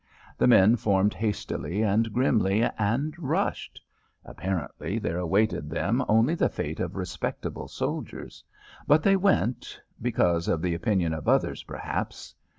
The 0.35 0.47
men 0.47 0.77
formed 0.77 1.13
hastily 1.13 1.83
and 1.83 2.11
grimly, 2.11 2.63
and 2.63 3.13
rushed. 3.19 3.79
Apparently 4.25 4.97
there 4.97 5.19
awaited 5.19 5.69
them 5.69 6.03
only 6.09 6.33
the 6.33 6.49
fate 6.49 6.79
of 6.79 6.95
respectable 6.95 7.67
soldiers. 7.67 8.43
But 8.87 9.03
they 9.03 9.15
went 9.15 9.79
because 10.01 10.47
of 10.47 10.63
the 10.63 10.73
opinions 10.73 11.13
of 11.17 11.27
others, 11.27 11.61
perhaps. 11.61 12.33